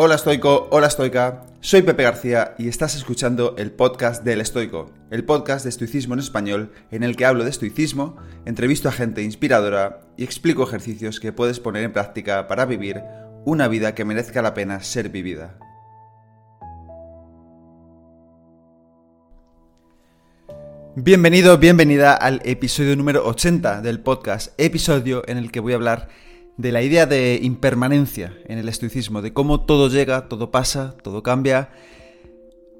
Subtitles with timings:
[0.00, 5.24] Hola estoico, hola estoica, soy Pepe García y estás escuchando el podcast del estoico, el
[5.24, 10.02] podcast de estoicismo en español en el que hablo de estoicismo, entrevisto a gente inspiradora
[10.16, 13.02] y explico ejercicios que puedes poner en práctica para vivir
[13.44, 15.58] una vida que merezca la pena ser vivida.
[20.94, 26.08] Bienvenido, bienvenida al episodio número 80 del podcast, episodio en el que voy a hablar
[26.58, 31.22] de la idea de impermanencia en el estoicismo, de cómo todo llega, todo pasa, todo
[31.22, 31.70] cambia.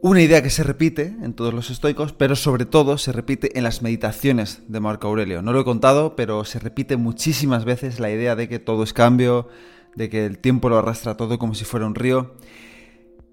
[0.02, 3.62] Una idea que se repite en todos los estoicos, pero sobre todo se repite en
[3.62, 5.42] las meditaciones de Marco Aurelio.
[5.42, 8.92] No lo he contado, pero se repite muchísimas veces la idea de que todo es
[8.92, 9.48] cambio,
[9.94, 12.34] de que el tiempo lo arrastra todo como si fuera un río.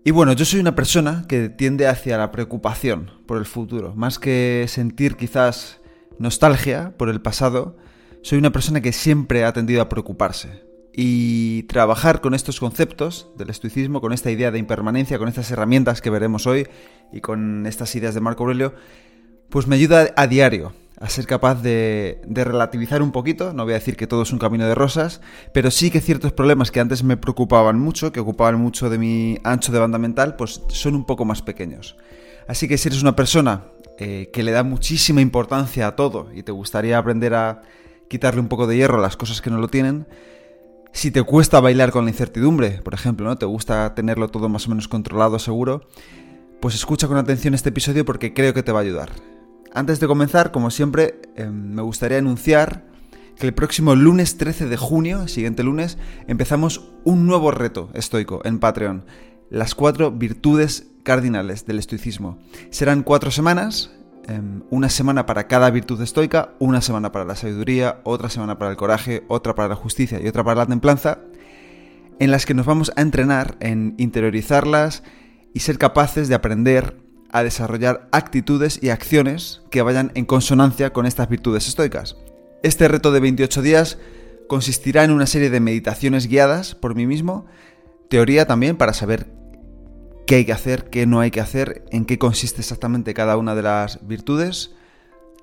[0.04, 4.20] Y bueno, yo soy una persona que tiende hacia la preocupación por el futuro, más
[4.20, 5.82] que sentir quizás
[6.20, 7.78] nostalgia por el pasado,
[8.26, 10.64] soy una persona que siempre ha tendido a preocuparse.
[10.92, 16.02] Y trabajar con estos conceptos del estoicismo, con esta idea de impermanencia, con estas herramientas
[16.02, 16.68] que veremos hoy
[17.14, 18.74] y con estas ideas de Marco Aurelio,
[19.50, 23.78] pues me ayuda a diario a ser capaz de, relativizar un poquito, no voy a
[23.78, 25.22] decir que todo es un camino de rosas,
[25.54, 29.38] pero sí que ciertos problemas que antes me preocupaban mucho, que ocupaban mucho de mi
[29.44, 31.96] ancho de banda mental, pues son un poco más pequeños.
[32.48, 33.66] Así que si eres una persona
[34.00, 37.62] eh, que le da muchísima importancia a todo y te gustaría aprender a
[38.08, 40.08] quitarle un poco de hierro a las cosas que no lo tienen.
[40.92, 43.38] Si te cuesta bailar con la incertidumbre, por ejemplo, ¿no?
[43.38, 45.88] Te gusta tenerlo todo más o menos controlado, seguro,
[46.62, 49.12] pues escucha con atención este episodio porque creo que te va a ayudar.
[49.74, 52.86] Antes de comenzar, como siempre, em, me gustaría anunciar
[53.38, 58.60] que el próximo lunes 13 de junio, siguiente lunes, empezamos un nuevo reto estoico en
[58.60, 59.06] Patreon.
[59.50, 62.40] Las cuatro virtudes cardinales del estoicismo.
[62.70, 64.05] Serán cuatro semanas, Em,
[64.70, 68.78] una semana para cada virtud estoica, una semana para la sabiduría, otra semana para el
[68.78, 71.20] coraje, otra para la justicia y otra para la templanza,
[72.20, 75.04] en las que nos vamos a entrenar en interiorizarlas
[75.54, 76.98] y ser capaces de aprender
[77.32, 82.16] a desarrollar actitudes y acciones que vayan en consonancia con estas virtudes estoicas.
[82.64, 83.98] Este reto de 28 días
[84.48, 87.46] consistirá en una serie de meditaciones guiadas por mí mismo,
[88.10, 89.35] teoría también para saber
[90.26, 93.56] qué hay que hacer, qué no hay que hacer, en qué consiste exactamente cada una
[93.56, 94.72] de las virtudes,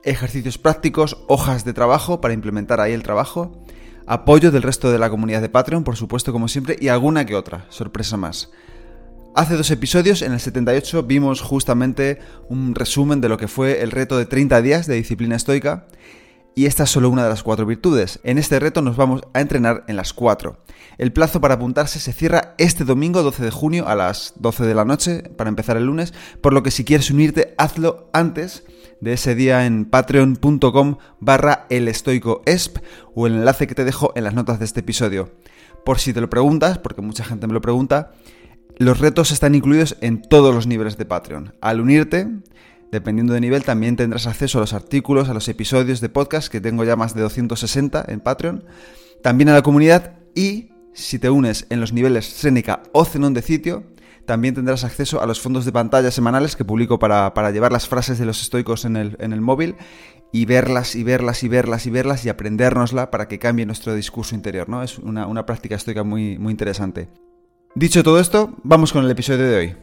[0.03, 3.65] ejercicios prácticos, hojas de trabajo para implementar ahí el trabajo,
[4.07, 7.37] apoyo del resto de la comunidad de Patreon, por supuesto, como siempre, y alguna que
[7.37, 8.51] otra, sorpresa más.
[9.35, 12.19] Hace dos episodios, en el 78, vimos justamente
[12.49, 15.87] un resumen de lo que fue el reto de 30 días de disciplina estoica,
[16.55, 18.21] y esta es solo una de las cuatro virtudes.
[18.25, 20.59] En este reto nos vamos a entrenar en las cuatro.
[20.99, 24.75] El plazo para apuntarse se cierra este domingo 12 de junio a las 12 de
[24.75, 28.65] la noche para empezar el lunes, por lo que si quieres unirte, hazlo antes
[29.01, 32.79] de ese día en patreon.com barra elestoicoesp
[33.15, 35.31] o el enlace que te dejo en las notas de este episodio.
[35.85, 38.13] Por si te lo preguntas, porque mucha gente me lo pregunta,
[38.79, 41.55] los retos están incluidos en todos los niveles de Patreon.
[41.61, 42.29] Al unirte,
[42.93, 46.61] Dependiendo de nivel también tendrás acceso a los artículos, a los episodios de podcast, que
[46.61, 48.65] tengo ya más de 260 en Patreon,
[49.23, 53.41] también a la comunidad y si te unes en los niveles Seneca o Zenon de
[53.41, 53.85] sitio,
[54.27, 58.19] también tendrás acceso a los fondos de pantalla semanales que publico para, llevar las frases
[58.19, 59.77] de los estoicos en el, en el móvil
[60.31, 64.35] y verlas y verlas y verlas y verlas y aprendérnosla para que cambie nuestro discurso
[64.35, 64.83] interior, ¿no?
[64.83, 67.09] Es una, una práctica estoica muy, muy interesante.
[67.75, 69.77] Dicho todo esto, vamos con el episodio de hoy.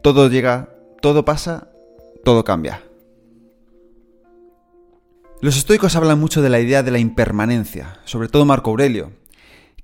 [0.00, 0.68] Todo llega,
[1.02, 1.70] todo pasa
[2.26, 2.82] todo cambia.
[5.40, 9.12] Los estoicos hablan mucho de la idea de la impermanencia, sobre todo Marco Aurelio,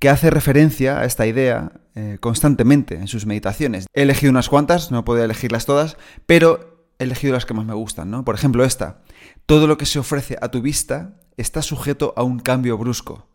[0.00, 3.86] que hace referencia a esta idea eh, constantemente en sus meditaciones.
[3.94, 7.74] He elegido unas cuantas, no puedo elegirlas todas, pero he elegido las que más me
[7.74, 8.24] gustan, ¿no?
[8.24, 9.04] Por ejemplo, esta.
[9.46, 13.28] Todo lo que se ofrece a tu vista está sujeto a un cambio brusco.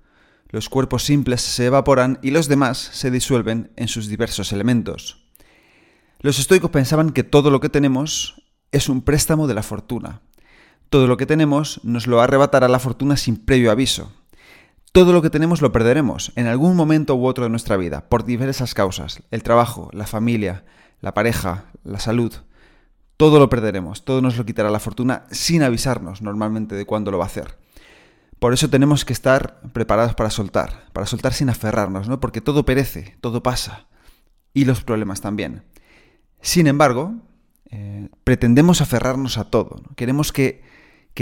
[0.50, 5.24] Los cuerpos simples se evaporan y los demás se disuelven en sus diversos elementos.
[6.20, 10.22] Los estoicos pensaban que todo lo que tenemos es un préstamo de la fortuna.
[10.90, 14.12] Todo lo que tenemos nos lo arrebatará la fortuna sin previo aviso.
[14.92, 18.26] Todo lo que tenemos lo perderemos en algún momento u otro de nuestra vida, por
[18.26, 19.22] diversas causas.
[19.32, 20.64] El trabajo, la familia,
[21.02, 22.34] la pareja, la salud.
[23.18, 27.18] Todo lo perderemos, todo nos lo quitará la fortuna sin avisarnos normalmente de cuándo lo
[27.18, 27.58] va a hacer.
[28.40, 32.20] Por eso tenemos que estar preparados para soltar, para soltar sin aferrarnos, ¿no?
[32.20, 33.88] Porque todo perece, todo pasa.
[34.54, 35.64] Y los problemas también.
[36.42, 37.16] Sin embargo,
[37.70, 39.82] eh, pretendemos aferrarnos a todo.
[39.96, 40.64] Queremos que,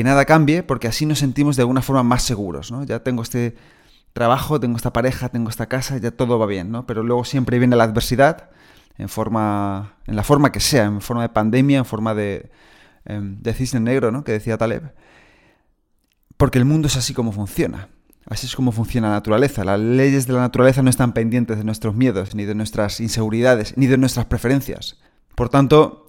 [0.03, 2.73] nada cambie porque así nos sentimos de alguna forma más seguros.
[2.85, 3.55] Ya tengo este
[4.13, 6.71] trabajo, tengo esta pareja, tengo esta casa, ya todo va bien.
[6.71, 6.85] ¿no?
[6.85, 8.49] Pero luego siempre viene la adversidad
[8.97, 12.51] en, forma, en la forma que sea, en forma de pandemia, en forma de,
[13.05, 14.23] em, de cisne negro, ¿no?
[14.23, 14.93] que decía Taleb.
[16.37, 17.89] Porque el mundo es así como funciona.
[18.27, 19.63] Así es como funciona la naturaleza.
[19.63, 23.77] Las leyes de la naturaleza no están pendientes de nuestros miedos, ni de nuestras inseguridades,
[23.77, 24.97] ni de nuestras preferencias.
[25.35, 26.04] Por tanto,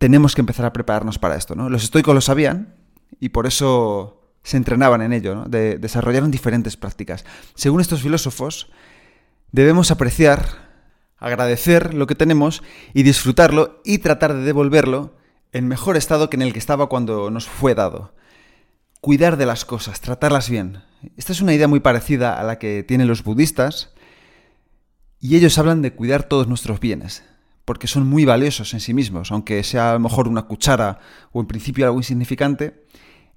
[0.00, 1.54] tenemos que empezar a prepararnos para esto.
[1.54, 1.68] ¿no?
[1.68, 2.74] Los estoicos lo sabían
[3.20, 5.44] y por eso se entrenaban en ello, ¿no?
[5.44, 7.26] de, desarrollaron diferentes prácticas.
[7.54, 8.70] Según estos filósofos,
[9.52, 10.70] debemos apreciar,
[11.18, 12.62] agradecer lo que tenemos
[12.94, 15.16] y disfrutarlo y tratar de devolverlo
[15.52, 18.14] en mejor estado que en el que estaba cuando nos fue dado.
[19.02, 20.82] Cuidar de las cosas, tratarlas bien.
[21.18, 23.92] Esta es una idea muy parecida a la que tienen los budistas
[25.20, 27.22] y ellos hablan de cuidar todos nuestros bienes,
[27.64, 30.98] porque son muy valiosos en sí mismos, aunque sea a lo mejor una cuchara
[31.32, 32.84] o en principio algo insignificante,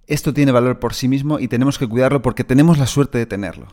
[0.08, 3.26] esto tiene valor por sí mismo y tenemos que cuidarlo porque tenemos la suerte de
[3.26, 3.68] tenerlo.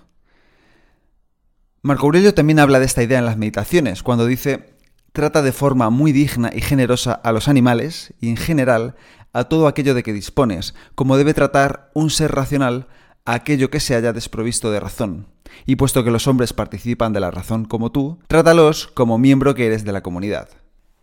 [1.82, 4.76] Marco Aurelio también habla de esta idea en las meditaciones, cuando dice,
[5.12, 8.96] trata de forma muy digna y generosa a los animales y en general
[9.32, 12.88] a todo aquello de que dispones, como debe tratar un ser racional
[13.24, 15.26] aquello que se haya desprovisto de razón.
[15.66, 19.66] Y puesto que los hombres participan de la razón como tú, trátalos como miembro que
[19.66, 20.48] eres de la comunidad.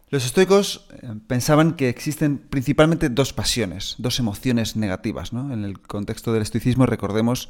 [0.09, 5.33] Los estoicos eh, pensaban que existen principalmente dos pasiones, dos emociones negativas.
[5.33, 7.49] En el contexto del estoicismo recordemos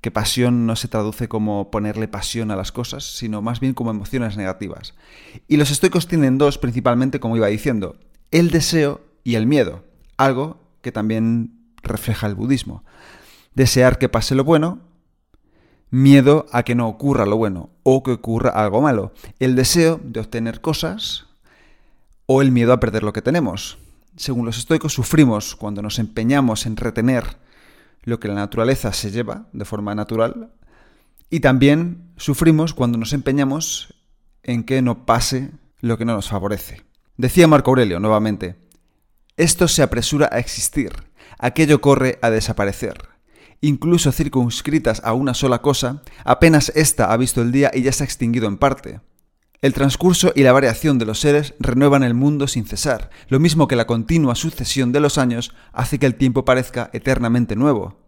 [0.00, 3.90] que pasión no se traduce como ponerle pasión a las cosas, sino más bien como
[3.90, 4.94] emociones negativas.
[5.48, 7.96] Y los estoicos tienen dos principalmente, como iba diciendo,
[8.30, 9.84] el deseo y el miedo,
[10.16, 11.52] algo que también
[11.82, 12.84] refleja el budismo.
[13.54, 14.80] Desear que pase lo bueno,
[15.90, 19.12] miedo a que no ocurra lo bueno o que ocurra algo malo.
[19.38, 21.26] El deseo de obtener cosas,
[22.26, 23.78] o el miedo a perder lo que tenemos.
[24.16, 27.36] Según los estoicos, sufrimos cuando nos empeñamos en retener
[28.04, 30.52] lo que la naturaleza se lleva de forma natural
[31.30, 33.94] y también sufrimos cuando nos empeñamos
[34.42, 35.50] en que no pase
[35.80, 36.82] lo que no nos favorece.
[37.16, 38.56] Decía Marco Aurelio nuevamente,
[39.36, 40.92] esto se apresura a existir,
[41.38, 43.11] aquello corre a desaparecer.
[43.64, 48.02] Incluso circunscritas a una sola cosa, apenas ésta ha visto el día y ya se
[48.02, 49.00] ha extinguido en parte.
[49.60, 53.68] El transcurso y la variación de los seres renuevan el mundo sin cesar, lo mismo
[53.68, 58.00] que la continua sucesión de los años hace que el tiempo parezca eternamente nuevo.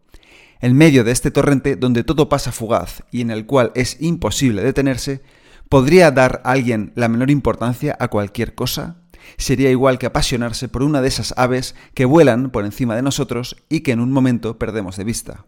[0.60, 4.60] En medio de este torrente donde todo pasa fugaz y en el cual es imposible
[4.60, 5.22] detenerse,
[5.68, 9.03] ¿podría dar alguien la menor importancia a cualquier cosa?
[9.36, 13.56] Sería igual que apasionarse por una de esas aves que vuelan por encima de nosotros
[13.68, 15.46] y que en un momento perdemos de vista.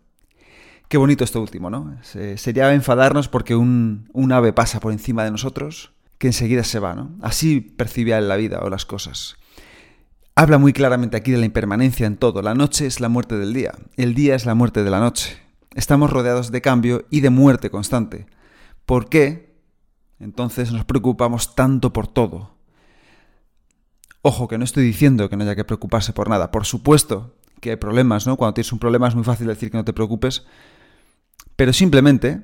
[0.88, 1.98] Qué bonito esto último, ¿no?
[2.02, 6.94] Sería enfadarnos porque un, un ave pasa por encima de nosotros que enseguida se va,
[6.94, 7.16] ¿no?
[7.22, 9.36] Así percibía la vida o las cosas.
[10.34, 12.42] Habla muy claramente aquí de la impermanencia en todo.
[12.42, 15.38] La noche es la muerte del día, el día es la muerte de la noche.
[15.74, 18.26] Estamos rodeados de cambio y de muerte constante.
[18.86, 19.56] ¿Por qué?
[20.20, 22.55] Entonces nos preocupamos tanto por todo.
[24.28, 26.50] Ojo, que no estoy diciendo que no haya que preocuparse por nada.
[26.50, 28.36] Por supuesto que hay problemas, ¿no?
[28.36, 30.44] Cuando tienes un problema es muy fácil decir que no te preocupes.
[31.54, 32.42] Pero simplemente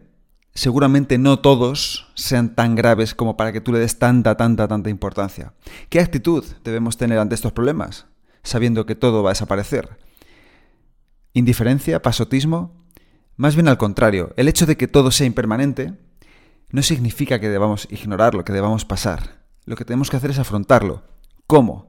[0.55, 4.91] seguramente no todos sean tan graves como para que tú le des tanta, tanta, tanta
[4.91, 5.55] importancia.
[5.89, 8.07] ¿Qué actitud debemos tener ante estos problemas,
[8.45, 9.99] sabiendo que todo va a desaparecer?
[11.33, 12.01] ¿Indiferencia?
[12.01, 12.87] ¿Pasotismo?
[13.35, 15.95] Más bien al contrario, el hecho de que todo sea impermanente
[16.71, 19.43] no significa que debamos ignorarlo, que debamos pasar.
[19.65, 21.11] Lo que tenemos que hacer es afrontarlo.
[21.53, 21.87] ¿Cómo?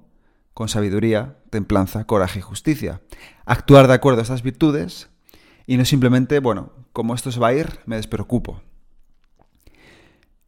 [0.54, 3.00] Con sabiduría, templanza, coraje y justicia.
[3.46, 5.10] Actuar de acuerdo a estas virtudes
[5.66, 8.62] y no simplemente, bueno, como esto se va a ir, me despreocupo.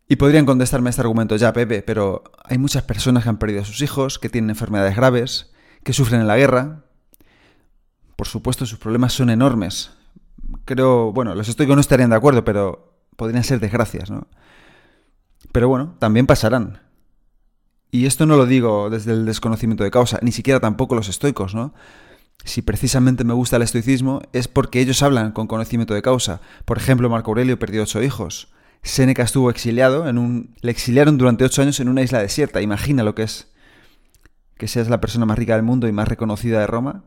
[0.10, 3.66] Y podrían contestarme este argumento ya, Pepe, pero hay muchas personas que han perdido a
[3.66, 5.54] sus hijos, que tienen enfermedades graves,
[5.86, 6.84] que sufren en la guerra.
[8.18, 9.92] Por supuesto, sus problemas son enormes.
[10.66, 14.28] Creo, bueno, los estoy no estarían de acuerdo, pero podrían ser desgracias, ¿no?
[15.54, 16.85] Pero bueno, también pasarán.
[17.96, 21.56] Y esto no lo digo desde el desconocimiento de causa, ni siquiera tampoco los estoicos,
[21.56, 21.74] ¿no?
[22.44, 26.42] si precisamente me gusta el estoicismo, es porque ellos hablan con conocimiento de causa.
[26.66, 28.50] Por ejemplo, Marco Aurelio perdió ocho hijos.
[28.84, 32.62] Séneca estuvo exiliado, en un, le exiliaron durante ocho años en una isla desierta.
[32.62, 33.48] Imagina lo que es
[34.58, 37.06] que seas la persona más rica del mundo y más reconocida de Roma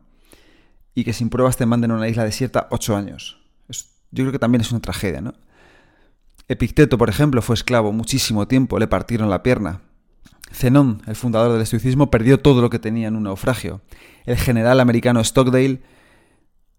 [0.94, 3.42] y que sin pruebas te manden a una isla desierta ocho años.
[3.68, 5.34] yo creo que también es una tragedia, ¿no?
[6.48, 9.82] Epicteto, por ejemplo, fue esclavo muchísimo tiempo, le partieron la pierna.
[10.58, 13.80] Zenón, el fundador del estoicismo, perdió todo lo que tenía en un naufragio.
[14.26, 15.82] El general americano Stockdale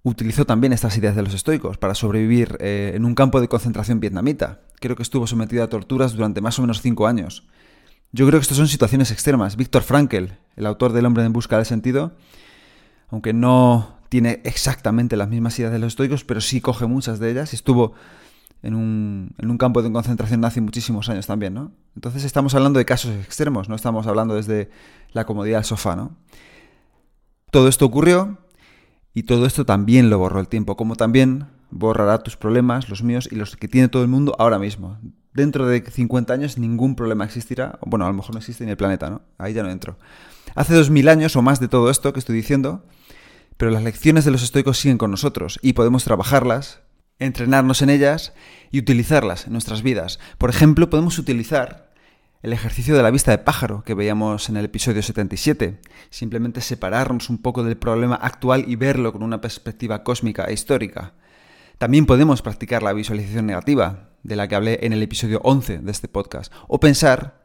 [0.03, 4.01] utilizó también estas ideas de los estoicos para sobrevivir eh, en un campo de concentración
[4.01, 4.61] vietnamita.
[4.81, 7.47] Creo que estuvo sometido a torturas durante más o menos cinco años.
[8.11, 9.55] Yo creo que estas son situaciones extremas.
[9.55, 12.17] Víctor Frankel, el autor del Hombre en Busca del Sentido,
[13.07, 17.31] aunque no tiene exactamente las mismas ideas de los estoicos, pero sí coge muchas de
[17.31, 17.53] ellas.
[17.53, 17.93] Estuvo
[18.61, 21.71] en un, en un campo de concentración hace muchísimos años también, ¿no?
[21.95, 24.69] Entonces estamos hablando de casos extremos, no estamos hablando desde
[25.11, 26.17] la comodidad del sofá, ¿no?
[27.51, 28.37] Todo esto ocurrió
[29.13, 33.27] y todo esto también lo borró el tiempo, como también borrará tus problemas, los míos
[33.31, 34.97] y los que tiene todo el mundo ahora mismo.
[35.33, 37.79] Dentro de 50 años ningún problema existirá.
[37.85, 39.21] Bueno, a lo mejor no existe en el planeta, ¿no?
[39.37, 39.97] Ahí ya no entro.
[40.55, 42.83] Hace 2000 años o más de todo esto que estoy diciendo,
[43.57, 46.81] pero las lecciones de los estoicos siguen con nosotros y podemos trabajarlas,
[47.19, 48.33] entrenarnos en ellas
[48.71, 50.19] y utilizarlas en nuestras vidas.
[50.37, 51.89] Por ejemplo, podemos utilizar
[52.41, 55.81] el ejercicio de la vista de pájaro que veíamos en el episodio 77.
[56.09, 61.13] Simplemente separarnos un poco del problema actual y verlo con una perspectiva cósmica e histórica.
[61.77, 65.91] También podemos practicar la visualización negativa, de la que hablé en el episodio 11 de
[65.91, 67.41] este podcast, o pensar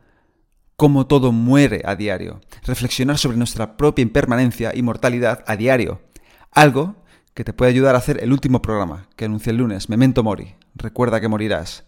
[0.77, 6.03] cómo todo muere a diario, reflexionar sobre nuestra propia impermanencia y mortalidad a diario,
[6.51, 7.04] algo
[7.35, 10.55] que te puede ayudar a hacer el último programa que anuncié el lunes, Memento Mori,
[10.77, 11.85] recuerda que morirás.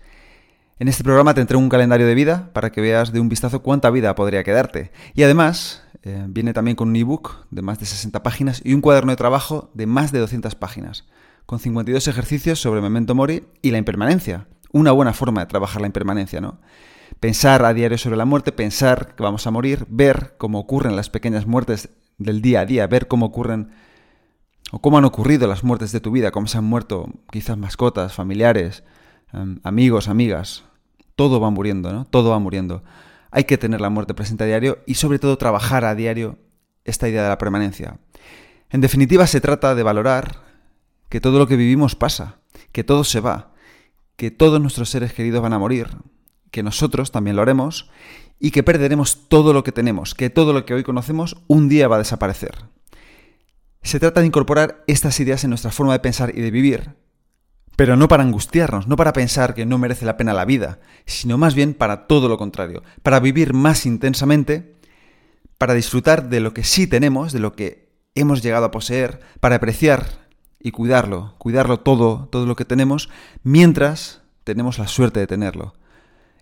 [0.79, 3.62] En este programa te entrego un calendario de vida para que veas de un vistazo
[3.62, 4.91] cuánta vida podría quedarte.
[5.15, 8.83] Y además, eh, viene también con un ebook de más de 60 páginas y un
[8.83, 11.07] cuaderno de trabajo de más de 200 páginas,
[11.47, 14.49] con 52 ejercicios sobre memento mori y la impermanencia.
[14.73, 16.59] Una buena forma de trabajar la impermanencia, ¿no?
[17.21, 21.09] Pensar a diario sobre la muerte, pensar que vamos a morir, ver cómo ocurren las
[21.09, 21.88] pequeñas muertes
[22.19, 23.71] del día a día, ver cómo ocurren
[24.73, 28.14] o cómo han ocurrido las muertes de tu vida, cómo se han muerto quizás mascotas,
[28.14, 28.85] familiares,
[29.32, 30.64] em, amigos, amigas,
[31.14, 32.04] todo va muriendo, ¿no?
[32.04, 32.82] Todo va muriendo.
[33.30, 36.38] Hay que tener la muerte presente a diario y sobre todo trabajar a diario
[36.85, 37.99] esta idea de la permanencia.
[38.70, 40.42] En definitiva, se trata de valorar
[41.08, 42.38] que todo lo que vivimos pasa,
[42.73, 43.52] que todo se va,
[44.16, 45.88] que todos nuestros seres queridos van a morir,
[46.50, 47.90] que nosotros también lo haremos
[48.38, 51.88] y que perderemos todo lo que tenemos, que todo lo que hoy conocemos un día
[51.88, 52.56] va a desaparecer.
[53.87, 56.97] Se trata de incorporar estas ideas en nuestra forma de pensar y de vivir,
[57.76, 61.38] pero no para angustiarnos, no para pensar que no merece la pena la vida, sino
[61.38, 64.75] más bien para todo lo contrario, para vivir más intensamente,
[65.57, 69.55] para disfrutar de lo que sí tenemos, de lo que hemos llegado a poseer, para
[69.55, 70.26] apreciar
[70.59, 73.09] y cuidarlo, cuidarlo todo, todo lo que tenemos,
[73.45, 75.75] mientras tenemos la suerte de tenerlo,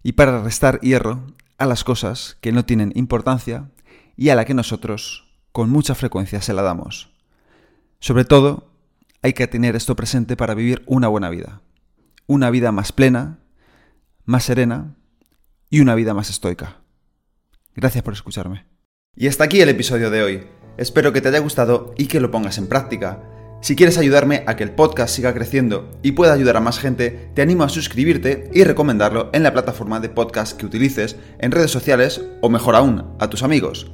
[0.02, 1.26] y para restar hierro
[1.58, 3.68] a las cosas que no tienen importancia
[4.16, 7.13] y a la que nosotros con mucha frecuencia se la damos.
[8.04, 8.70] Sobre todo,
[9.22, 11.62] hay que tener esto presente para vivir una buena vida.
[12.26, 13.38] Una vida más plena,
[14.26, 14.94] más serena
[15.70, 16.82] y una vida más estoica.
[17.74, 18.66] Gracias por escucharme.
[19.16, 20.46] Y hasta aquí el episodio de hoy.
[20.76, 23.22] Espero que te haya gustado y que lo pongas en práctica.
[23.62, 27.30] Si quieres ayudarme a que el podcast siga creciendo y pueda ayudar a más gente,
[27.34, 31.70] te animo a suscribirte y recomendarlo en la plataforma de podcast que utilices, en redes
[31.70, 33.93] sociales o mejor aún, a tus amigos.